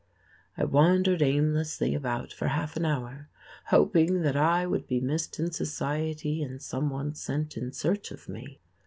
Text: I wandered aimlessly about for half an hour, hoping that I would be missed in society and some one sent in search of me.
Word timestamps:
I 0.57 0.63
wandered 0.65 1.21
aimlessly 1.21 1.93
about 1.93 2.33
for 2.33 2.47
half 2.47 2.75
an 2.75 2.85
hour, 2.87 3.29
hoping 3.67 4.23
that 4.23 4.35
I 4.35 4.65
would 4.65 4.87
be 4.87 4.99
missed 4.99 5.37
in 5.39 5.51
society 5.51 6.41
and 6.41 6.59
some 6.59 6.89
one 6.89 7.13
sent 7.13 7.55
in 7.55 7.71
search 7.71 8.09
of 8.09 8.27
me. 8.27 8.57